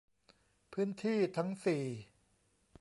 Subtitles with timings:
[0.73, 1.83] พื้นที่ทั้ง สี่